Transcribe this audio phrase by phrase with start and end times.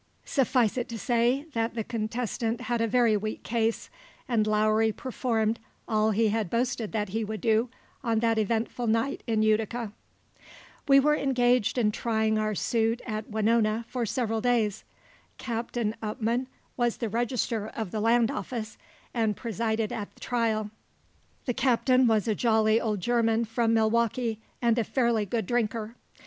[0.25, 3.91] Suffice it to say that the contestant had a very weak case,
[4.27, 7.69] and Lowry performed all he had boasted that he would do
[8.03, 9.91] on that eventful night in Utica.
[10.87, 14.83] We were engaged in trying our suit at Winona for several days.
[15.37, 16.47] Captain Upman
[16.77, 18.79] was the register of the land office,
[19.13, 20.71] and presided at the trial.
[21.45, 25.93] The captain was a jolly old German from Milwaukee, and a fairly good drinker.